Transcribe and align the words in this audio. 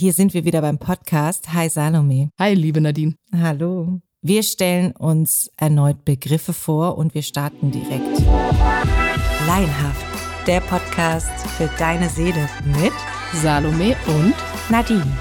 Hier 0.00 0.12
sind 0.12 0.32
wir 0.32 0.44
wieder 0.44 0.60
beim 0.60 0.78
Podcast. 0.78 1.52
Hi 1.54 1.68
Salome. 1.68 2.30
Hi, 2.38 2.54
liebe 2.54 2.80
Nadine. 2.80 3.16
Hallo. 3.34 4.00
Wir 4.22 4.44
stellen 4.44 4.92
uns 4.92 5.50
erneut 5.56 6.04
Begriffe 6.04 6.52
vor 6.52 6.96
und 6.96 7.16
wir 7.16 7.22
starten 7.22 7.72
direkt. 7.72 8.20
Laienhaft, 9.48 10.06
der 10.46 10.60
Podcast 10.60 11.32
für 11.56 11.68
deine 11.80 12.08
Seele 12.10 12.48
mit 12.80 12.92
Salome 13.42 13.96
und 14.06 14.34
Nadine. 14.70 15.18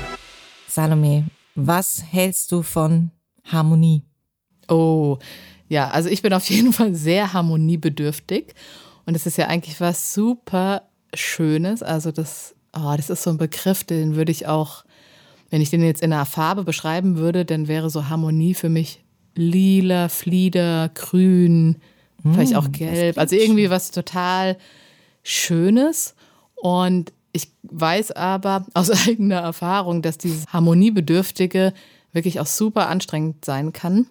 Salome, 0.67 1.25
was 1.55 2.03
hältst 2.11 2.51
du 2.51 2.61
von 2.61 3.09
Harmonie? 3.45 4.03
Oh, 4.67 5.17
ja, 5.67 5.89
also 5.89 6.07
ich 6.07 6.21
bin 6.21 6.33
auf 6.33 6.47
jeden 6.51 6.71
Fall 6.71 6.93
sehr 6.93 7.33
harmoniebedürftig 7.33 8.53
und 9.07 9.15
es 9.15 9.25
ist 9.25 9.39
ja 9.39 9.47
eigentlich 9.47 9.81
was 9.81 10.13
super 10.13 10.83
Schönes. 11.15 11.81
Also 11.81 12.11
das, 12.11 12.53
oh, 12.77 12.95
das 12.95 13.09
ist 13.09 13.23
so 13.23 13.29
ein 13.29 13.37
Begriff, 13.37 13.83
den 13.83 14.15
würde 14.15 14.31
ich 14.31 14.47
auch, 14.47 14.83
wenn 15.49 15.61
ich 15.61 15.69
den 15.69 15.83
jetzt 15.83 16.01
in 16.01 16.13
einer 16.13 16.25
Farbe 16.25 16.63
beschreiben 16.63 17.17
würde, 17.17 17.45
dann 17.45 17.67
wäre 17.67 17.89
so 17.89 18.09
Harmonie 18.09 18.53
für 18.53 18.69
mich 18.69 19.03
lila, 19.35 20.09
flieder, 20.09 20.89
grün, 20.93 21.77
mm, 22.23 22.33
vielleicht 22.33 22.55
auch 22.55 22.71
gelb. 22.71 23.17
Also 23.17 23.35
irgendwie 23.35 23.69
was 23.69 23.91
total 23.91 24.57
Schönes. 25.23 26.15
Und 26.55 27.13
ich 27.31 27.49
weiß 27.63 28.11
aber 28.11 28.65
aus 28.73 28.89
eigener 29.07 29.39
Erfahrung, 29.39 30.01
dass 30.01 30.17
dieses 30.17 30.47
Harmoniebedürftige 30.47 31.73
wirklich 32.11 32.39
auch 32.39 32.47
super 32.47 32.89
anstrengend 32.89 33.45
sein 33.45 33.73
kann. 33.73 34.07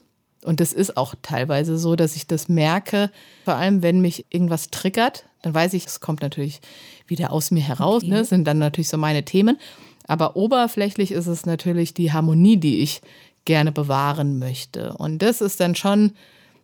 Und 0.47 0.61
es 0.61 0.73
ist 0.73 0.97
auch 0.97 1.15
teilweise 1.23 1.77
so, 1.77 1.97
dass 1.97 2.17
ich 2.17 2.27
das 2.27 2.49
merke, 2.49 3.11
vor 3.45 3.55
allem 3.55 3.83
wenn 3.83 4.01
mich 4.01 4.27
irgendwas 4.31 4.71
triggert, 4.71 5.25
dann 5.43 5.55
weiß 5.55 5.75
ich, 5.75 5.87
es 5.87 6.01
kommt 6.01 6.23
natürlich 6.23 6.61
wieder 7.07 7.33
aus 7.33 7.51
mir 7.51 7.63
heraus, 7.63 8.03
okay. 8.03 8.13
ne? 8.13 8.25
sind 8.25 8.45
dann 8.47 8.59
natürlich 8.59 8.89
so 8.89 8.97
meine 8.97 9.25
Themen. 9.25 9.59
Aber 10.07 10.37
oberflächlich 10.37 11.11
ist 11.11 11.27
es 11.27 11.47
natürlich 11.47 11.95
die 11.95 12.13
Harmonie, 12.13 12.57
die 12.57 12.81
ich 12.81 13.01
gerne 13.45 13.73
bewahren 13.73 14.39
möchte. 14.39 14.95
Und 14.95 15.21
das 15.21 15.41
ist 15.41 15.61
dann 15.61 15.75
schon 15.75 16.13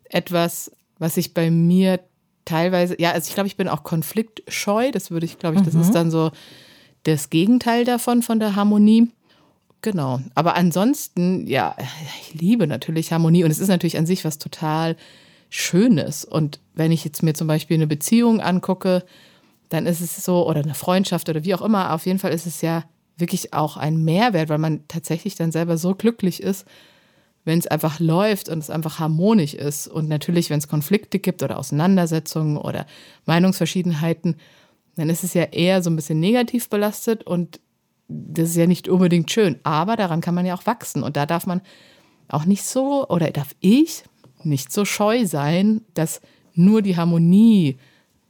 etwas, 0.04 0.70
was 0.98 1.16
ich 1.16 1.34
bei 1.34 1.50
mir 1.50 2.00
teilweise, 2.44 3.00
ja, 3.00 3.12
also 3.12 3.28
ich 3.28 3.34
glaube, 3.34 3.48
ich 3.48 3.56
bin 3.56 3.68
auch 3.68 3.82
konfliktscheu. 3.82 4.90
Das 4.90 5.10
würde 5.10 5.26
ich, 5.26 5.38
glaube 5.38 5.56
ich, 5.56 5.62
das 5.62 5.74
mhm. 5.74 5.80
ist 5.80 5.94
dann 5.94 6.10
so 6.10 6.30
das 7.04 7.30
Gegenteil 7.30 7.84
davon, 7.84 8.22
von 8.22 8.38
der 8.38 8.54
Harmonie. 8.54 9.08
Genau. 9.82 10.20
Aber 10.36 10.54
ansonsten, 10.54 11.46
ja, 11.48 11.76
ich 12.20 12.40
liebe 12.40 12.68
natürlich 12.68 13.12
Harmonie 13.12 13.42
und 13.44 13.50
es 13.50 13.58
ist 13.58 13.68
natürlich 13.68 13.98
an 13.98 14.06
sich 14.06 14.24
was 14.24 14.38
total 14.38 14.96
Schönes. 15.50 16.24
Und 16.24 16.60
wenn 16.74 16.92
ich 16.92 17.04
jetzt 17.04 17.22
mir 17.22 17.34
zum 17.34 17.48
Beispiel 17.48 17.76
eine 17.76 17.88
Beziehung 17.88 18.40
angucke, 18.40 19.04
dann 19.68 19.86
ist 19.86 20.00
es 20.00 20.24
so, 20.24 20.48
oder 20.48 20.60
eine 20.62 20.74
Freundschaft 20.74 21.28
oder 21.28 21.44
wie 21.44 21.54
auch 21.54 21.62
immer, 21.62 21.92
auf 21.92 22.06
jeden 22.06 22.20
Fall 22.20 22.32
ist 22.32 22.46
es 22.46 22.62
ja 22.62 22.84
wirklich 23.16 23.52
auch 23.52 23.76
ein 23.76 24.04
Mehrwert, 24.04 24.48
weil 24.48 24.58
man 24.58 24.86
tatsächlich 24.86 25.34
dann 25.34 25.50
selber 25.50 25.76
so 25.76 25.94
glücklich 25.94 26.42
ist, 26.42 26.66
wenn 27.44 27.58
es 27.58 27.66
einfach 27.66 27.98
läuft 27.98 28.48
und 28.48 28.58
es 28.58 28.70
einfach 28.70 29.00
harmonisch 29.00 29.54
ist. 29.54 29.88
Und 29.88 30.08
natürlich, 30.08 30.48
wenn 30.48 30.58
es 30.58 30.68
Konflikte 30.68 31.18
gibt 31.18 31.42
oder 31.42 31.58
Auseinandersetzungen 31.58 32.56
oder 32.56 32.86
Meinungsverschiedenheiten, 33.26 34.36
dann 34.94 35.10
ist 35.10 35.24
es 35.24 35.34
ja 35.34 35.44
eher 35.44 35.82
so 35.82 35.90
ein 35.90 35.96
bisschen 35.96 36.20
negativ 36.20 36.68
belastet 36.68 37.24
und 37.24 37.58
das 38.12 38.50
ist 38.50 38.56
ja 38.56 38.66
nicht 38.66 38.88
unbedingt 38.88 39.30
schön. 39.30 39.58
Aber 39.62 39.96
daran 39.96 40.20
kann 40.20 40.34
man 40.34 40.46
ja 40.46 40.54
auch 40.54 40.66
wachsen 40.66 41.02
und 41.02 41.16
da 41.16 41.26
darf 41.26 41.46
man 41.46 41.60
auch 42.28 42.44
nicht 42.44 42.64
so 42.64 43.06
oder 43.08 43.30
darf 43.30 43.54
ich 43.60 44.04
nicht 44.42 44.72
so 44.72 44.84
scheu 44.84 45.26
sein, 45.26 45.82
dass 45.94 46.20
nur 46.54 46.82
die 46.82 46.96
Harmonie 46.96 47.78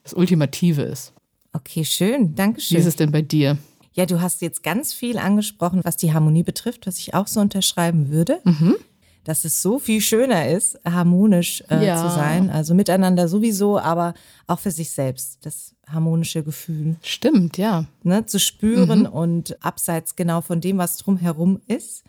das 0.03 0.15
Ultimative 0.15 0.83
ist. 0.83 1.13
Okay, 1.53 1.85
schön. 1.85 2.35
Dankeschön. 2.35 2.77
Wie 2.77 2.81
ist 2.81 2.87
es 2.87 2.97
denn 2.97 3.13
bei 3.13 3.23
dir? 3.23 3.59
Ja, 3.95 4.07
du 4.07 4.21
hast 4.21 4.41
jetzt 4.41 4.63
ganz 4.63 4.95
viel 4.95 5.19
angesprochen, 5.19 5.81
was 5.85 5.97
die 5.97 6.13
Harmonie 6.13 6.43
betrifft, 6.43 6.87
was 6.87 6.99
ich 6.99 7.15
auch 7.15 7.27
so 7.27 7.41
unterschreiben 7.41 8.11
würde. 8.11 8.41
Mhm. 8.45 8.77
Dass 9.25 9.45
es 9.45 9.63
so 9.63 9.79
viel 9.79 10.01
schöner 10.01 10.49
ist, 10.49 10.81
harmonisch 10.85 11.63
äh, 11.71 11.87
ja. 11.87 11.97
zu 11.97 12.13
sein. 12.13 12.51
Also 12.51 12.75
miteinander 12.75 13.29
sowieso, 13.29 13.79
aber 13.79 14.15
auch 14.47 14.59
für 14.59 14.73
sich 14.73 14.91
selbst. 14.91 15.47
Das 15.47 15.75
harmonische 15.87 16.43
Gefühl. 16.43 16.97
Stimmt, 17.03 17.59
ja. 17.59 17.85
Ne, 18.03 18.27
zu 18.27 18.41
spüren 18.41 19.01
mhm. 19.01 19.07
und 19.07 19.65
abseits 19.65 20.17
genau 20.17 20.41
von 20.41 20.61
dem, 20.61 20.79
was 20.79 20.97
drumherum 20.97 21.61
ist. 21.67 22.05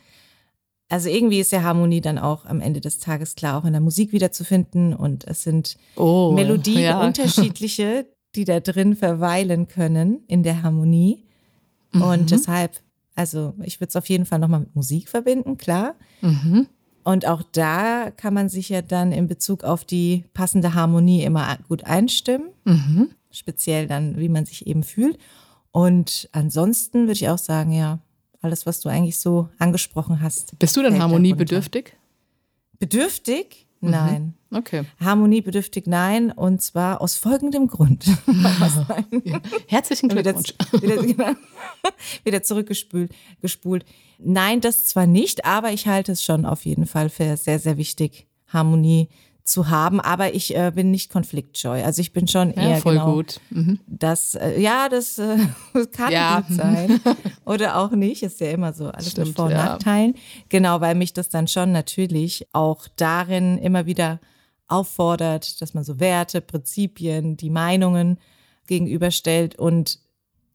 Also 0.90 1.10
irgendwie 1.10 1.40
ist 1.40 1.52
ja 1.52 1.64
Harmonie 1.64 2.02
dann 2.02 2.20
auch 2.20 2.46
am 2.46 2.62
Ende 2.62 2.80
des 2.80 3.00
Tages 3.00 3.36
klar 3.36 3.58
auch 3.58 3.66
in 3.66 3.74
der 3.74 3.82
Musik 3.82 4.12
wiederzufinden 4.12 4.94
und 4.94 5.26
es 5.26 5.44
sind 5.44 5.78
oh, 5.96 6.32
Melodien 6.34 6.82
ja. 6.82 7.04
unterschiedliche, 7.04 8.06
die 8.36 8.46
da 8.46 8.60
drin 8.60 8.96
verweilen 8.96 9.68
können 9.68 10.24
in 10.28 10.44
der 10.44 10.62
Harmonie. 10.62 11.24
Mhm. 11.94 12.02
Und 12.02 12.32
deshalb, 12.32 12.80
also 13.16 13.54
ich 13.64 13.80
würde 13.80 13.90
es 13.90 13.96
auf 13.96 14.08
jeden 14.08 14.26
Fall 14.26 14.40
nochmal 14.40 14.62
mit 14.62 14.76
Musik 14.76 15.10
verbinden, 15.10 15.58
klar. 15.58 15.96
Mhm. 16.22 16.68
Und 17.04 17.28
auch 17.28 17.44
da 17.52 18.12
kann 18.12 18.34
man 18.34 18.50
sich 18.50 18.70
ja 18.70 18.82
dann 18.82 19.12
in 19.12 19.28
Bezug 19.28 19.64
auf 19.64 19.84
die 19.84 20.26
passende 20.34 20.74
Harmonie 20.74 21.24
immer 21.24 21.58
gut 21.68 21.84
einstimmen. 21.84 22.50
Mhm. 22.64 23.10
Speziell 23.32 23.88
dann, 23.88 24.18
wie 24.18 24.30
man 24.30 24.46
sich 24.46 24.68
eben 24.68 24.84
fühlt. 24.84 25.18
Und 25.72 26.30
ansonsten 26.32 27.02
würde 27.02 27.14
ich 27.14 27.30
auch 27.30 27.38
sagen, 27.38 27.72
ja, 27.72 28.00
alles, 28.42 28.66
was 28.66 28.82
du 28.82 28.90
eigentlich 28.90 29.18
so 29.18 29.50
angesprochen 29.58 30.22
hast. 30.22 30.58
Bist 30.60 30.78
du 30.78 30.82
denn 30.82 31.02
harmoniebedürftig? 31.02 31.94
Bedürftig? 32.80 33.66
Mhm. 33.82 33.90
Nein. 33.90 34.34
Okay. 34.54 34.84
Harmoniebedürftig 35.00 35.86
nein. 35.88 36.32
Und 36.32 36.62
zwar 36.62 37.02
aus 37.02 37.16
folgendem 37.16 37.68
Grund. 37.68 38.06
ja. 39.24 39.42
Herzlichen 39.68 40.10
Glückwunsch. 40.10 40.54
Wieder, 40.74 41.04
wieder, 41.04 41.04
genau, 41.04 41.36
wieder 42.24 42.44
zurückgespult. 42.44 43.12
Gespult. 43.42 43.86
Nein, 44.20 44.62
das 44.62 44.86
zwar 44.86 45.08
nicht, 45.08 45.46
aber 45.46 45.72
ich 45.72 45.88
halte 45.88 46.12
es 46.12 46.24
schon 46.24 46.46
auf 46.46 46.66
jeden 46.66 46.86
Fall 46.86 47.10
für 47.10 47.36
sehr, 47.38 47.60
sehr 47.60 47.78
wichtig, 47.78 48.28
Harmonie 48.48 49.10
zu 49.44 49.70
haben, 49.70 50.00
aber 50.00 50.34
ich 50.34 50.56
äh, 50.56 50.72
bin 50.74 50.90
nicht 50.90 51.12
konfliktscheu. 51.12 51.84
Also 51.84 52.02
ich 52.02 52.14
bin 52.14 52.28
schon 52.28 52.52
eher 52.52 52.70
ja, 52.70 52.76
voll 52.78 52.94
genau, 52.94 53.14
gut. 53.14 53.42
Mhm. 53.50 53.80
Das, 53.88 54.36
äh, 54.36 54.60
ja, 54.60 54.88
das 54.88 55.18
äh, 55.20 55.38
kann 55.92 56.14
ja. 56.14 56.40
gut 56.40 56.56
sein 56.56 57.02
oder 57.46 57.78
auch 57.78 57.92
nicht. 57.92 58.24
Ist 58.24 58.40
ja 58.40 58.52
immer 58.52 58.72
so 58.72 58.88
alles 58.88 59.12
Stimmt, 59.12 59.28
mit 59.28 59.36
Vor- 59.36 59.46
und 59.46 59.52
ja. 59.52 59.66
Nachteilen. 59.66 60.16
Genau, 60.48 60.80
weil 60.80 60.96
mich 60.96 61.12
das 61.12 61.28
dann 61.28 61.48
schon 61.48 61.74
natürlich 61.74 62.48
auch 62.54 62.88
darin 62.96 63.58
immer 63.58 63.86
wieder 63.86 64.20
auffordert, 64.68 65.62
dass 65.62 65.74
man 65.74 65.84
so 65.84 66.00
Werte, 66.00 66.42
Prinzipien, 66.42 67.38
die 67.38 67.50
Meinungen 67.50 68.20
gegenüberstellt 68.68 69.58
und 69.58 70.00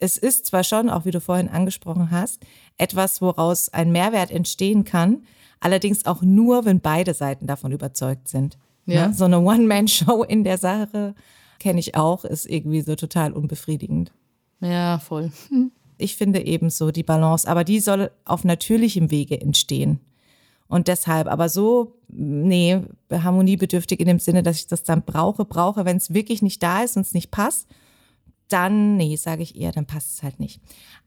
es 0.00 0.16
ist 0.16 0.46
zwar 0.46 0.64
schon, 0.64 0.90
auch 0.90 1.04
wie 1.04 1.10
du 1.10 1.20
vorhin 1.20 1.48
angesprochen 1.48 2.10
hast, 2.10 2.40
etwas, 2.76 3.20
woraus 3.20 3.68
ein 3.68 3.90
Mehrwert 3.90 4.30
entstehen 4.30 4.84
kann, 4.84 5.24
allerdings 5.60 6.06
auch 6.06 6.22
nur, 6.22 6.64
wenn 6.64 6.80
beide 6.80 7.14
Seiten 7.14 7.46
davon 7.46 7.72
überzeugt 7.72 8.28
sind. 8.28 8.58
Ja. 8.86 9.08
Ne? 9.08 9.14
So 9.14 9.24
eine 9.24 9.40
One-Man-Show 9.40 10.22
in 10.22 10.44
der 10.44 10.58
Sache 10.58 11.14
kenne 11.58 11.80
ich 11.80 11.96
auch, 11.96 12.24
ist 12.24 12.46
irgendwie 12.46 12.80
so 12.80 12.94
total 12.94 13.32
unbefriedigend. 13.32 14.12
Ja, 14.60 14.98
voll. 14.98 15.32
Ich 15.98 16.16
finde 16.16 16.44
ebenso 16.44 16.90
die 16.92 17.02
Balance, 17.02 17.48
aber 17.48 17.64
die 17.64 17.80
soll 17.80 18.10
auf 18.24 18.44
natürlichem 18.44 19.10
Wege 19.10 19.40
entstehen. 19.40 20.00
Und 20.68 20.88
deshalb, 20.88 21.28
aber 21.28 21.48
so, 21.48 21.94
nee, 22.08 22.80
harmoniebedürftig 23.10 24.00
in 24.00 24.06
dem 24.06 24.18
Sinne, 24.18 24.42
dass 24.42 24.56
ich 24.56 24.66
das 24.66 24.82
dann 24.82 25.02
brauche, 25.02 25.44
brauche, 25.44 25.84
wenn 25.84 25.96
es 25.96 26.12
wirklich 26.12 26.42
nicht 26.42 26.62
da 26.62 26.82
ist 26.82 26.96
und 26.96 27.02
es 27.02 27.14
nicht 27.14 27.30
passt, 27.30 27.66
dann, 28.48 28.96
nee, 28.96 29.16
sage 29.16 29.42
ich 29.42 29.56
eher, 29.56 29.72
dann 29.72 29.86
passt 29.86 30.16
es 30.16 30.22
halt 30.22 30.40
nicht. 30.40 30.60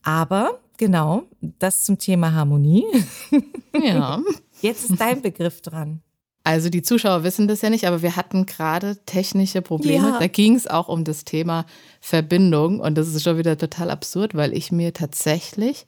Aber 0.04 0.60
genau, 0.78 1.24
das 1.42 1.84
zum 1.84 1.98
Thema 1.98 2.34
Harmonie. 2.34 2.86
Ja. 3.74 4.22
Jetzt 4.62 4.90
ist 4.90 5.00
dein 5.00 5.22
Begriff 5.22 5.62
dran. 5.62 6.02
Also 6.44 6.70
die 6.70 6.82
Zuschauer 6.82 7.24
wissen 7.24 7.48
das 7.48 7.62
ja 7.62 7.70
nicht, 7.70 7.86
aber 7.86 8.02
wir 8.02 8.16
hatten 8.16 8.46
gerade 8.46 8.98
technische 9.06 9.62
Probleme. 9.62 10.10
Ja. 10.10 10.20
Da 10.20 10.28
ging 10.28 10.56
es 10.56 10.68
auch 10.68 10.88
um 10.88 11.04
das 11.04 11.24
Thema 11.24 11.66
Verbindung 12.00 12.80
und 12.80 12.98
das 12.98 13.08
ist 13.08 13.24
schon 13.24 13.38
wieder 13.38 13.58
total 13.58 13.92
absurd, 13.92 14.36
weil 14.36 14.54
ich 14.54 14.72
mir 14.72 14.94
tatsächlich 14.94 15.86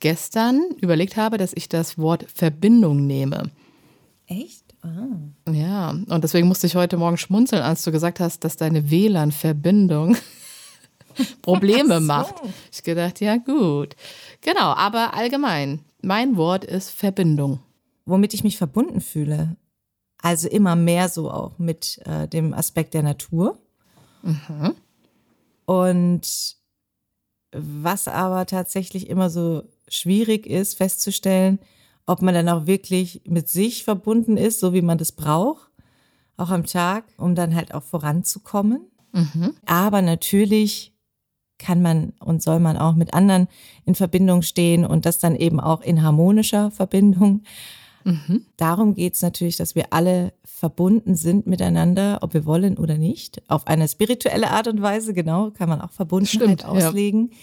gestern 0.00 0.62
überlegt 0.80 1.16
habe, 1.16 1.38
dass 1.38 1.52
ich 1.54 1.68
das 1.68 1.98
Wort 1.98 2.26
Verbindung 2.32 3.06
nehme. 3.06 3.50
Echt? 4.26 4.74
Ah. 4.82 5.52
Ja, 5.52 5.90
und 5.90 6.24
deswegen 6.24 6.48
musste 6.48 6.66
ich 6.66 6.76
heute 6.76 6.96
Morgen 6.96 7.16
schmunzeln, 7.16 7.62
als 7.62 7.82
du 7.84 7.92
gesagt 7.92 8.20
hast, 8.20 8.44
dass 8.44 8.56
deine 8.56 8.90
WLAN-Verbindung 8.90 10.16
Probleme 11.42 12.00
so. 12.00 12.06
macht. 12.06 12.34
Ich 12.72 12.82
gedacht, 12.82 13.20
ja 13.20 13.36
gut. 13.36 13.96
Genau, 14.40 14.74
aber 14.74 15.14
allgemein, 15.14 15.80
mein 16.02 16.36
Wort 16.36 16.64
ist 16.64 16.90
Verbindung. 16.90 17.60
Womit 18.04 18.34
ich 18.34 18.44
mich 18.44 18.56
verbunden 18.56 19.00
fühle. 19.00 19.56
Also 20.22 20.48
immer 20.48 20.76
mehr 20.76 21.08
so 21.08 21.30
auch 21.30 21.58
mit 21.58 22.00
äh, 22.04 22.28
dem 22.28 22.54
Aspekt 22.54 22.94
der 22.94 23.02
Natur. 23.02 23.58
Mhm. 24.22 24.74
Und 25.66 26.56
was 27.52 28.08
aber 28.08 28.46
tatsächlich 28.46 29.08
immer 29.08 29.30
so 29.30 29.64
schwierig 29.88 30.46
ist, 30.46 30.74
festzustellen, 30.74 31.58
ob 32.06 32.22
man 32.22 32.34
dann 32.34 32.48
auch 32.48 32.66
wirklich 32.66 33.22
mit 33.26 33.48
sich 33.48 33.84
verbunden 33.84 34.36
ist, 34.36 34.60
so 34.60 34.72
wie 34.72 34.82
man 34.82 34.98
das 34.98 35.12
braucht, 35.12 35.70
auch 36.36 36.50
am 36.50 36.66
Tag, 36.66 37.04
um 37.16 37.34
dann 37.34 37.54
halt 37.54 37.74
auch 37.74 37.82
voranzukommen. 37.82 38.82
Mhm. 39.12 39.54
Aber 39.64 40.02
natürlich 40.02 40.92
kann 41.58 41.80
man 41.80 42.12
und 42.20 42.42
soll 42.42 42.60
man 42.60 42.76
auch 42.76 42.94
mit 42.94 43.14
anderen 43.14 43.48
in 43.84 43.94
Verbindung 43.94 44.42
stehen 44.42 44.84
und 44.84 45.06
das 45.06 45.18
dann 45.18 45.34
eben 45.34 45.58
auch 45.58 45.80
in 45.80 46.02
harmonischer 46.02 46.70
Verbindung. 46.70 47.42
Mhm. 48.04 48.44
Darum 48.56 48.94
geht 48.94 49.14
es 49.14 49.22
natürlich, 49.22 49.56
dass 49.56 49.74
wir 49.74 49.86
alle 49.92 50.32
verbunden 50.44 51.16
sind 51.16 51.46
miteinander, 51.46 52.18
ob 52.20 52.34
wir 52.34 52.44
wollen 52.44 52.78
oder 52.78 52.98
nicht. 52.98 53.42
Auf 53.48 53.66
eine 53.66 53.88
spirituelle 53.88 54.50
Art 54.50 54.68
und 54.68 54.80
Weise, 54.80 55.12
genau, 55.12 55.50
kann 55.50 55.68
man 55.68 55.80
auch 55.80 55.90
Verbundenheit 55.90 56.60
Stimmt, 56.60 56.64
auslegen. 56.64 57.30
Ja. 57.32 57.36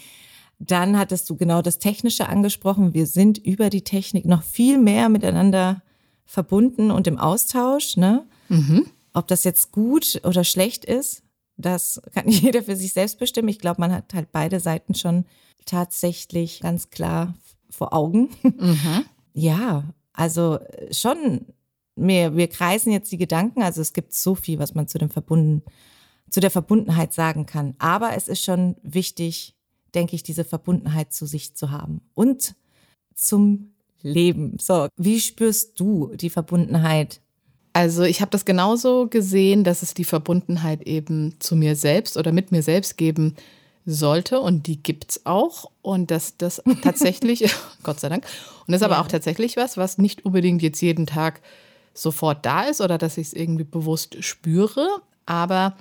Dann 0.58 0.98
hattest 0.98 1.28
du 1.28 1.36
genau 1.36 1.62
das 1.62 1.78
Technische 1.78 2.28
angesprochen. 2.28 2.94
Wir 2.94 3.06
sind 3.06 3.38
über 3.38 3.70
die 3.70 3.82
Technik 3.82 4.24
noch 4.24 4.42
viel 4.42 4.78
mehr 4.78 5.08
miteinander 5.08 5.82
verbunden 6.24 6.90
und 6.90 7.06
im 7.06 7.18
Austausch. 7.18 7.96
Ne? 7.96 8.26
Mhm. 8.48 8.86
Ob 9.12 9.26
das 9.28 9.44
jetzt 9.44 9.72
gut 9.72 10.20
oder 10.24 10.44
schlecht 10.44 10.84
ist, 10.84 11.22
das 11.56 12.00
kann 12.12 12.28
jeder 12.28 12.62
für 12.62 12.76
sich 12.76 12.92
selbst 12.92 13.18
bestimmen. 13.18 13.48
Ich 13.48 13.58
glaube, 13.58 13.80
man 13.80 13.92
hat 13.92 14.14
halt 14.14 14.32
beide 14.32 14.60
Seiten 14.60 14.94
schon 14.94 15.24
tatsächlich 15.64 16.60
ganz 16.60 16.90
klar 16.90 17.34
vor 17.70 17.92
Augen. 17.92 18.30
Mhm. 18.42 19.04
Ja, 19.36 19.82
also 20.12 20.60
schon, 20.92 21.46
wir, 21.96 22.36
wir 22.36 22.46
kreisen 22.46 22.92
jetzt 22.92 23.10
die 23.10 23.18
Gedanken. 23.18 23.64
Also 23.64 23.80
es 23.80 23.92
gibt 23.92 24.12
so 24.12 24.36
viel, 24.36 24.60
was 24.60 24.76
man 24.76 24.86
zu 24.86 24.96
dem 24.96 25.10
Verbunden, 25.10 25.64
zu 26.30 26.38
der 26.38 26.52
Verbundenheit 26.52 27.12
sagen 27.12 27.44
kann. 27.44 27.74
Aber 27.80 28.16
es 28.16 28.28
ist 28.28 28.44
schon 28.44 28.76
wichtig, 28.84 29.56
denke 29.94 30.16
ich, 30.16 30.22
diese 30.22 30.44
Verbundenheit 30.44 31.12
zu 31.12 31.26
sich 31.26 31.54
zu 31.54 31.70
haben. 31.70 32.00
Und 32.14 32.54
zum 33.14 33.74
Leben. 34.02 34.58
So, 34.60 34.88
wie 34.96 35.20
spürst 35.20 35.80
du 35.80 36.12
die 36.14 36.30
Verbundenheit? 36.30 37.20
Also 37.72 38.02
ich 38.04 38.20
habe 38.20 38.30
das 38.30 38.44
genauso 38.44 39.08
gesehen, 39.08 39.64
dass 39.64 39.82
es 39.82 39.94
die 39.94 40.04
Verbundenheit 40.04 40.82
eben 40.82 41.36
zu 41.40 41.56
mir 41.56 41.74
selbst 41.74 42.16
oder 42.16 42.30
mit 42.30 42.52
mir 42.52 42.62
selbst 42.62 42.96
geben 42.96 43.34
sollte. 43.86 44.40
Und 44.40 44.66
die 44.66 44.82
gibt's 44.82 45.24
auch. 45.24 45.70
Und 45.82 46.10
dass 46.10 46.36
das 46.36 46.62
tatsächlich, 46.82 47.50
Gott 47.82 47.98
sei 47.98 48.10
Dank, 48.10 48.26
und 48.66 48.72
das 48.72 48.80
ist 48.80 48.84
aber 48.84 48.96
ja. 48.96 49.02
auch 49.02 49.08
tatsächlich 49.08 49.56
was, 49.56 49.76
was 49.76 49.98
nicht 49.98 50.24
unbedingt 50.24 50.62
jetzt 50.62 50.80
jeden 50.80 51.06
Tag 51.06 51.40
sofort 51.94 52.44
da 52.44 52.62
ist 52.62 52.80
oder 52.80 52.98
dass 52.98 53.16
ich 53.18 53.28
es 53.28 53.32
irgendwie 53.32 53.64
bewusst 53.64 54.22
spüre, 54.22 54.86
aber 55.26 55.76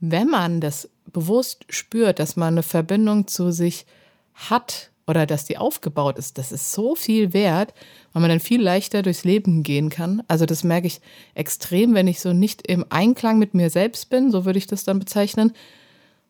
wenn 0.00 0.28
man 0.28 0.60
das 0.60 0.88
bewusst 1.12 1.64
spürt, 1.68 2.18
dass 2.18 2.36
man 2.36 2.54
eine 2.54 2.62
Verbindung 2.62 3.26
zu 3.26 3.52
sich 3.52 3.86
hat 4.34 4.90
oder 5.06 5.26
dass 5.26 5.44
die 5.44 5.58
aufgebaut 5.58 6.16
ist, 6.18 6.38
das 6.38 6.52
ist 6.52 6.72
so 6.72 6.94
viel 6.94 7.32
wert, 7.32 7.74
weil 8.12 8.20
man 8.20 8.30
dann 8.30 8.40
viel 8.40 8.62
leichter 8.62 9.02
durchs 9.02 9.24
Leben 9.24 9.62
gehen 9.62 9.90
kann. 9.90 10.22
Also 10.28 10.46
das 10.46 10.64
merke 10.64 10.86
ich 10.86 11.00
extrem, 11.34 11.94
wenn 11.94 12.06
ich 12.06 12.20
so 12.20 12.32
nicht 12.32 12.66
im 12.66 12.84
Einklang 12.88 13.38
mit 13.38 13.54
mir 13.54 13.68
selbst 13.68 14.10
bin, 14.10 14.30
so 14.30 14.44
würde 14.44 14.58
ich 14.58 14.66
das 14.66 14.84
dann 14.84 14.98
bezeichnen. 14.98 15.52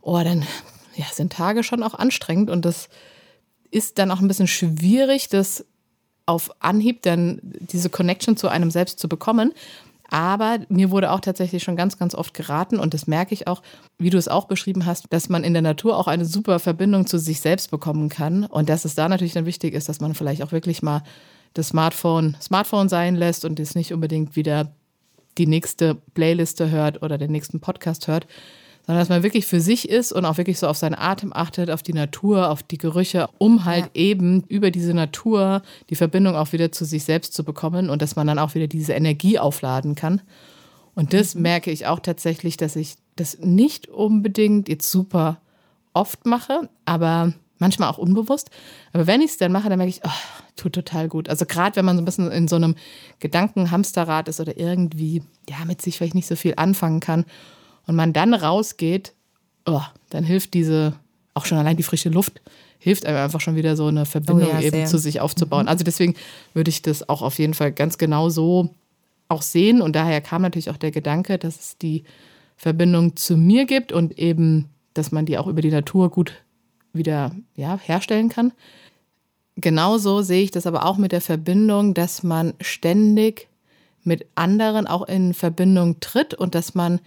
Oh, 0.01 0.21
dann 0.23 0.47
ja, 0.97 1.05
sind 1.13 1.33
Tage 1.33 1.63
schon 1.63 1.83
auch 1.83 1.95
anstrengend 1.95 2.51
und 2.51 2.65
das 2.65 2.89
ist 3.71 3.99
dann 3.99 4.11
auch 4.11 4.21
ein 4.21 4.29
bisschen 4.29 4.47
schwierig, 4.47 5.29
das 5.29 5.65
auf 6.27 6.51
Anhieb 6.61 7.03
dann 7.03 7.41
diese 7.43 7.91
Connection 7.91 8.37
zu 8.37 8.49
einem 8.49 8.71
selbst 8.71 8.99
zu 8.99 9.09
bekommen. 9.09 9.53
Aber 10.13 10.59
mir 10.69 10.91
wurde 10.91 11.11
auch 11.11 11.21
tatsächlich 11.21 11.63
schon 11.63 11.75
ganz, 11.75 11.97
ganz 11.97 12.15
oft 12.15 12.35
geraten 12.35 12.79
und 12.79 12.93
das 12.93 13.07
merke 13.07 13.33
ich 13.33 13.47
auch, 13.47 13.63
wie 13.97 14.11
du 14.11 14.19
es 14.19 14.29
auch 14.29 14.45
beschrieben 14.45 14.85
hast, 14.85 15.07
dass 15.09 15.31
man 15.31 15.43
in 15.43 15.55
der 15.55 15.63
Natur 15.63 15.97
auch 15.97 16.07
eine 16.07 16.27
super 16.27 16.59
Verbindung 16.59 17.07
zu 17.07 17.17
sich 17.17 17.41
selbst 17.41 17.71
bekommen 17.71 18.11
kann. 18.11 18.45
Und 18.45 18.69
dass 18.69 18.85
es 18.85 18.95
da 18.95 19.09
natürlich 19.09 19.33
dann 19.33 19.47
wichtig 19.47 19.73
ist, 19.73 19.89
dass 19.89 20.01
man 20.01 20.15
vielleicht 20.15 20.43
auch 20.43 20.53
wirklich 20.53 20.83
mal 20.83 21.03
das 21.55 21.69
Smartphone 21.69 22.37
Smartphone 22.43 22.91
sein 22.91 23.17
lässt 23.17 23.47
und 23.47 23.59
es 23.59 23.75
nicht 23.75 23.95
unbedingt 23.95 24.37
wieder 24.37 24.75
die 25.39 25.47
nächste 25.47 25.95
Playliste 25.95 26.71
hört 26.71 27.03
oder 27.03 27.17
den 27.17 27.33
nächsten 27.33 27.61
Podcast 27.61 28.07
hört, 28.07 28.27
sondern 28.87 29.01
dass 29.01 29.09
man 29.09 29.23
wirklich 29.23 29.47
für 29.47 29.61
sich 29.61 29.89
ist 29.89 30.13
und 30.13 30.25
auch 30.25 30.39
wirklich 30.39 30.59
so 30.59 30.67
auf 30.67 30.77
seinen 30.77 30.97
Atem 30.97 31.33
achtet, 31.33 31.71
auf 31.71 31.83
die 31.83 31.93
Natur, 31.93 32.51
auf 32.51 32.63
die 32.63 32.79
Gerüche, 32.79 33.29
um 33.39 33.65
halt 33.65 33.85
ja. 33.85 33.91
eben 33.95 34.43
über 34.49 34.71
diese 34.71 34.93
Natur 34.93 35.63
die 35.89 35.95
Verbindung 35.95 36.35
auch 36.35 36.53
wieder 36.53 36.73
zu 36.73 36.85
sich 36.85 37.05
selbst 37.05 37.33
zu 37.33 37.45
bekommen 37.45 37.91
und 37.91 38.03
dass 38.03 38.17
man 38.17 38.27
dann 38.27 38.39
auch 38.39 38.55
wieder 38.55 38.67
diese 38.67 38.93
Energie 38.93 39.39
aufladen 39.39 39.95
kann. 39.95 40.21
Und 40.95 41.13
das 41.13 41.35
mhm. 41.35 41.43
merke 41.43 41.71
ich 41.71 41.87
auch 41.87 42.01
tatsächlich, 42.01 42.57
dass 42.57 42.75
ich 42.75 42.97
das 43.15 43.39
nicht 43.39 43.89
unbedingt 43.89 44.69
jetzt 44.69 44.91
super 44.91 45.41
oft 45.93 46.27
mache, 46.27 46.69
aber 46.85 47.33
manchmal 47.59 47.89
auch 47.89 47.99
unbewusst. 47.99 48.51
Aber 48.93 49.07
wenn 49.07 49.21
ich 49.21 49.31
es 49.31 49.37
dann 49.39 49.53
mache, 49.53 49.69
dann 49.69 49.79
merke 49.79 49.91
ich, 49.91 50.01
oh, 50.05 50.11
tut 50.57 50.73
total 50.73 51.09
gut. 51.09 51.29
Also 51.29 51.47
gerade 51.47 51.77
wenn 51.77 51.85
man 51.85 51.97
so 51.97 52.03
ein 52.03 52.05
bisschen 52.05 52.33
in 52.33 52.49
so 52.49 52.57
einem 52.57 52.75
Gedankenhamsterrad 53.21 54.29
ist 54.29 54.41
oder 54.41 54.59
irgendwie 54.59 55.23
ja 55.49 55.65
mit 55.67 55.81
sich 55.81 55.97
vielleicht 55.97 56.17
nicht 56.17 56.27
so 56.27 56.35
viel 56.35 56.55
anfangen 56.57 56.99
kann 56.99 57.25
und 57.87 57.97
man 57.97 58.13
dann 58.13 58.35
rausgeht, 58.35 59.13
oh, 59.67 59.83
dann 60.11 60.25
hilft 60.25 60.55
diese, 60.55 60.95
auch 61.35 61.47
schon 61.47 61.59
allein 61.59 61.77
die 61.77 61.83
frische 61.83 62.09
Luft, 62.09 62.41
hilft 62.79 63.07
einem 63.07 63.19
einfach 63.19 63.41
schon 63.41 63.57
wieder 63.57 63.77
so 63.77 63.87
eine 63.87 64.07
Verbindung 64.07 64.49
oh 64.51 64.53
ja, 64.53 64.61
eben 64.61 64.87
zu 64.87 64.99
sich 64.99 65.21
aufzubauen. 65.21 65.65
Mhm. 65.65 65.69
Also 65.69 65.85
deswegen 65.85 66.15
würde 66.53 66.69
ich 66.69 66.83
das 66.83 67.09
auch 67.09 67.23
auf 67.23 67.39
jeden 67.39 67.55
Fall 67.55 67.73
ganz 67.73 67.97
genau 67.97 68.29
so 68.29 68.71
auch 69.29 69.43
sehen. 69.43 69.81
Und 69.81 69.95
daher 69.95 70.21
kam 70.21 70.43
natürlich 70.43 70.71
auch 70.71 70.77
der 70.77 70.91
Gedanke, 70.91 71.39
dass 71.39 71.61
es 71.61 71.79
die 71.79 72.05
Verbindung 72.57 73.17
zu 73.17 73.37
mir 73.37 73.67
gibt 73.67 73.93
und 73.93 74.19
eben, 74.19 74.69
dass 74.95 75.13
man 75.13 75.27
die 75.27 75.39
auch 75.39 75.47
über 75.47 75.63
die 75.63 75.71
Natur 75.71 76.11
gut 76.11 76.43
wieder 76.93 77.35
ja, 77.55 77.79
herstellen 77.79 78.29
kann. 78.29 78.53
Genauso 79.57 80.23
sehe 80.23 80.43
ich 80.43 80.51
das 80.51 80.67
aber 80.67 80.85
auch 80.85 80.97
mit 80.97 81.13
der 81.13 81.21
Verbindung, 81.21 81.95
dass 81.95 82.23
man 82.23 82.55
ständig 82.61 83.49
mit 84.03 84.27
anderen 84.35 84.87
auch 84.87 85.07
in 85.07 85.35
Verbindung 85.35 86.01
tritt 86.01 86.35
und 86.35 86.55
dass 86.55 86.75
man 86.75 87.01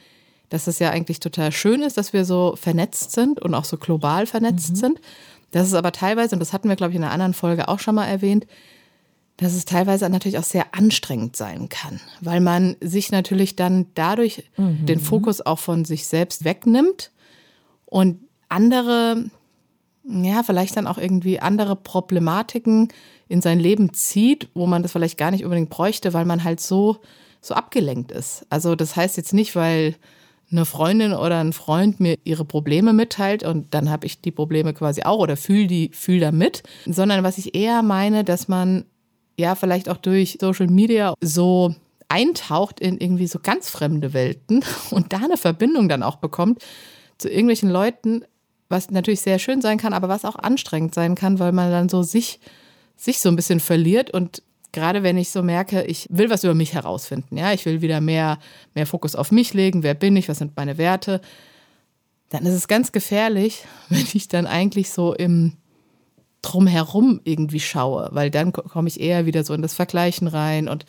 dass 0.50 0.68
es 0.68 0.80
ja 0.80 0.92
eigentlich 0.92 1.20
total 1.20 1.52
schön 1.52 1.82
ist, 1.82 1.98
dass 1.98 2.14
wir 2.14 2.26
so 2.26 2.56
vernetzt 2.56 3.12
sind 3.12 3.42
und 3.42 3.54
auch 3.54 3.66
so 3.66 3.78
global 3.78 4.26
vernetzt 4.26 4.72
mhm. 4.72 4.76
sind. 4.76 5.02
Das 5.52 5.68
ist 5.68 5.74
aber 5.74 5.92
teilweise, 5.92 6.36
und 6.36 6.40
das 6.40 6.54
hatten 6.54 6.70
wir, 6.70 6.76
glaube 6.76 6.92
ich, 6.92 6.98
in 6.98 7.04
einer 7.04 7.14
anderen 7.14 7.34
Folge 7.34 7.68
auch 7.68 7.80
schon 7.80 7.96
mal 7.96 8.06
erwähnt, 8.06 8.46
dass 9.38 9.54
es 9.54 9.66
teilweise 9.66 10.10
natürlich 10.10 10.38
auch 10.38 10.44
sehr 10.44 10.74
anstrengend 10.74 11.36
sein 11.36 11.68
kann, 11.68 12.00
weil 12.22 12.40
man 12.40 12.78
sich 12.80 13.12
natürlich 13.12 13.56
dann 13.56 13.88
dadurch 13.94 14.44
mhm. 14.58 14.86
den 14.86 15.00
Fokus 15.00 15.42
auch 15.42 15.60
von 15.60 15.84
sich 15.84 16.08
selbst 16.08 16.46
wegnimmt 16.46 17.12
und 17.86 18.20
andere, 18.48 19.26
ja, 20.06 20.44
vielleicht 20.44 20.78
dann 20.78 20.88
auch 20.88 20.98
irgendwie 20.98 21.40
andere 21.40 21.76
Problematiken 21.76 22.90
in 23.28 23.42
sein 23.42 23.60
Leben 23.60 23.94
zieht, 23.94 24.50
wo 24.54 24.68
man 24.68 24.84
das 24.84 24.94
vielleicht 24.94 25.18
gar 25.18 25.32
nicht 25.32 25.44
unbedingt 25.44 25.70
bräuchte, 25.70 26.14
weil 26.14 26.26
man 26.26 26.44
halt 26.44 26.62
so, 26.62 26.98
so 27.42 27.56
abgelenkt 27.56 28.12
ist. 28.12 28.46
Also 28.50 28.76
das 28.76 28.96
heißt 28.96 29.18
jetzt 29.18 29.34
nicht, 29.34 29.56
weil 29.56 29.96
eine 30.52 30.66
Freundin 30.66 31.14
oder 31.14 31.40
ein 31.40 31.54
Freund 31.54 32.00
mir 32.00 32.18
ihre 32.24 32.46
Probleme 32.46 32.94
mitteilt 32.94 33.44
und 33.44 33.74
dann 33.74 33.90
habe 33.90 34.06
ich 34.06 34.22
die 34.22 34.32
Probleme 34.32 34.74
quasi 34.74 35.04
auch 35.04 35.20
oder 35.20 35.38
fühle 35.38 35.68
die 35.68 35.90
fühl 35.94 36.20
da 36.20 36.32
mit, 36.32 36.64
sondern 36.86 37.24
was 37.24 37.38
ich 37.38 37.56
eher 37.56 37.82
meine, 37.82 38.24
dass 38.24 38.48
man 38.48 38.86
ja 39.38 39.56
vielleicht 39.56 39.90
auch 39.90 39.98
durch 39.98 40.38
Social 40.40 40.68
Media 40.68 41.14
so 41.22 41.74
eintaucht 42.08 42.80
in 42.80 42.98
irgendwie 42.98 43.28
so 43.28 43.40
ganz 43.42 43.70
fremde 43.70 44.14
Welten 44.14 44.64
und 44.92 45.14
da 45.14 45.18
eine 45.18 45.38
Verbindung 45.38 45.90
dann 45.90 46.04
auch 46.04 46.18
bekommt 46.18 46.64
zu 47.18 47.30
irgendwelchen 47.30 47.70
Leuten, 47.70 48.24
was 48.70 48.92
natürlich 48.92 49.22
sehr 49.22 49.40
schön 49.40 49.62
sein 49.62 49.78
kann, 49.78 49.94
aber 49.94 50.10
was 50.10 50.26
auch 50.26 50.36
anstrengend 50.36 50.94
sein 50.94 51.16
kann, 51.16 51.40
weil 51.40 51.52
man 51.52 51.72
dann 51.72 51.90
so 51.90 52.04
sich 52.04 52.40
sich 52.98 53.20
so 53.20 53.28
ein 53.30 53.36
bisschen 53.36 53.60
verliert 53.60 54.12
und 54.12 54.42
gerade 54.76 55.02
wenn 55.02 55.18
ich 55.18 55.30
so 55.30 55.42
merke, 55.42 55.84
ich 55.84 56.06
will 56.12 56.30
was 56.30 56.44
über 56.44 56.54
mich 56.54 56.74
herausfinden, 56.74 57.38
ja, 57.38 57.54
ich 57.54 57.66
will 57.66 57.82
wieder 57.82 58.02
mehr, 58.02 58.38
mehr 58.76 58.86
Fokus 58.86 59.16
auf 59.16 59.32
mich 59.32 59.54
legen, 59.54 59.82
wer 59.82 59.96
bin 59.96 60.16
ich, 60.16 60.30
was 60.30 60.38
sind 60.38 60.56
meine 60.56 60.78
Werte, 60.78 61.22
dann 62.30 62.46
ist 62.46 62.54
es 62.54 62.68
ganz 62.68 62.92
gefährlich, 62.92 63.66
wenn 63.90 64.06
ich 64.14 64.28
dann 64.28 64.46
eigentlich 64.46 64.92
so 64.92 65.16
im 65.16 65.54
Drumherum 66.42 67.22
irgendwie 67.24 67.62
schaue, 67.62 68.10
weil 68.12 68.30
dann 68.30 68.52
komme 68.52 68.88
ich 68.88 69.00
eher 69.00 69.26
wieder 69.26 69.44
so 69.44 69.54
in 69.54 69.64
das 69.64 69.74
Vergleichen 69.74 70.28
rein 70.28 70.68
und 70.68 70.86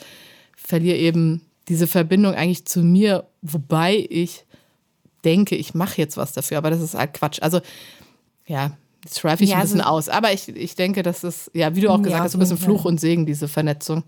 verliere 0.56 0.98
eben 0.98 1.42
diese 1.68 1.86
Verbindung 1.86 2.34
eigentlich 2.34 2.66
zu 2.66 2.82
mir, 2.82 3.26
wobei 3.40 4.06
ich 4.10 4.44
denke, 5.24 5.54
ich 5.54 5.74
mache 5.74 5.98
jetzt 5.98 6.16
was 6.16 6.32
dafür, 6.32 6.58
aber 6.58 6.70
das 6.70 6.80
ist 6.80 6.94
halt 6.94 7.14
Quatsch. 7.14 7.40
Also 7.40 7.60
ja, 8.46 8.76
Jetzt 9.06 9.20
schreife 9.20 9.44
ich 9.44 9.50
ja, 9.50 9.56
ein 9.56 9.62
bisschen 9.62 9.80
also, 9.80 9.92
aus. 9.92 10.08
Aber 10.08 10.32
ich, 10.32 10.48
ich 10.48 10.74
denke, 10.74 11.04
das 11.04 11.22
ist, 11.22 11.48
ja, 11.54 11.76
wie 11.76 11.80
du 11.80 11.90
auch 11.90 11.98
gesagt 11.98 12.18
ja, 12.18 12.24
hast, 12.24 12.34
ein 12.34 12.40
bisschen 12.40 12.58
Fluch 12.58 12.84
und 12.84 13.00
Segen, 13.00 13.24
diese 13.24 13.46
Vernetzung. 13.46 14.02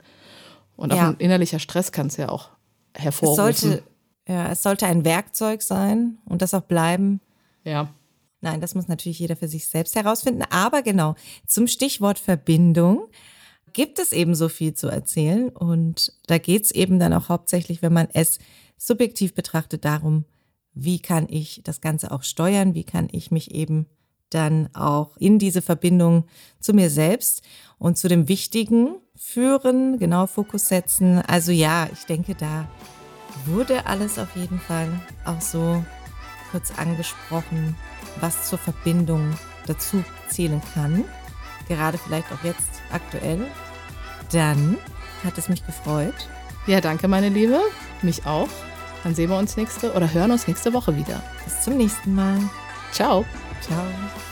Und 0.75 0.93
auch 0.93 0.97
ja. 0.97 1.09
ein 1.11 1.17
innerlicher 1.19 1.61
Stress 1.61 1.93
kann 1.93 2.09
es 2.09 2.17
ja 2.17 2.29
auch 2.31 2.49
hervorrufen. 2.97 3.49
Es 3.49 3.61
sollte, 3.61 3.83
ja, 4.27 4.51
es 4.51 4.61
sollte 4.61 4.87
ein 4.87 5.05
Werkzeug 5.05 5.63
sein 5.63 6.19
und 6.25 6.43
das 6.43 6.53
auch 6.53 6.63
bleiben. 6.63 7.21
Ja. 7.63 7.95
Nein, 8.41 8.61
das 8.61 8.75
muss 8.75 8.89
natürlich 8.89 9.21
jeder 9.21 9.37
für 9.37 9.47
sich 9.47 9.69
selbst 9.69 9.95
herausfinden. 9.95 10.43
Aber 10.51 10.83
genau, 10.83 11.15
zum 11.47 11.69
Stichwort 11.69 12.19
Verbindung 12.19 13.07
gibt 13.73 14.01
es 14.01 14.11
eben 14.11 14.35
so 14.35 14.49
viel 14.49 14.75
zu 14.75 14.89
erzählen. 14.89 15.49
Und 15.51 16.13
da 16.27 16.39
geht 16.39 16.65
es 16.65 16.71
eben 16.73 16.99
dann 16.99 17.13
auch 17.13 17.29
hauptsächlich, 17.29 17.83
wenn 17.83 17.93
man 17.93 18.09
es 18.15 18.41
subjektiv 18.77 19.33
betrachtet, 19.33 19.85
darum, 19.85 20.25
wie 20.75 20.99
kann 20.99 21.29
ich 21.29 21.61
das 21.63 21.81
Ganze 21.81 22.11
auch 22.11 22.25
steuern, 22.25 22.75
wie 22.75 22.85
kann 22.85 23.09
ich 23.13 23.31
mich 23.31 23.55
eben 23.55 23.87
dann 24.31 24.69
auch 24.75 25.17
in 25.17 25.39
diese 25.39 25.63
Verbindung 25.63 26.25
zu 26.61 26.73
mir 26.73 26.91
selbst 26.91 27.43
und 27.79 27.99
zu 27.99 28.09
dem 28.09 28.29
Wichtigen 28.29 28.97
führen, 29.17 29.99
genau 29.99 30.27
Fokus 30.27 30.69
setzen. 30.69 31.21
Also 31.27 31.53
ja, 31.53 31.89
ich 31.93 32.07
denke, 32.07 32.35
da 32.35 32.69
wurde 33.47 33.87
alles 33.87 34.19
auf 34.19 34.35
jeden 34.37 34.61
Fall 34.61 34.89
auch 35.25 35.41
so 35.41 35.85
kurz 36.51 36.73
angesprochen. 36.79 37.77
was 38.21 38.49
zur 38.49 38.59
Verbindung 38.59 39.33
dazu 39.67 40.03
zählen 40.29 40.61
kann, 40.75 41.05
gerade 41.69 41.99
vielleicht 41.99 42.33
auch 42.33 42.43
jetzt 42.43 42.83
aktuell, 42.91 43.47
dann 44.33 44.77
hat 45.25 45.39
es 45.39 45.49
mich 45.49 45.65
gefreut. 45.65 46.29
Ja, 46.67 46.81
danke, 46.81 47.07
meine 47.07 47.29
Liebe. 47.29 47.61
Mich 48.03 48.27
auch. 48.27 48.49
Dann 49.05 49.15
sehen 49.15 49.31
wir 49.31 49.39
uns 49.39 49.57
nächste 49.57 49.93
oder 49.93 50.13
hören 50.13 50.31
uns 50.31 50.49
nächste 50.49 50.73
Woche 50.73 50.97
wieder. 50.97 51.23
Bis 51.45 51.63
zum 51.63 51.77
nächsten 51.77 52.15
Mal. 52.15 52.39
Ciao. 52.93 53.25
Ciao. 53.61 54.28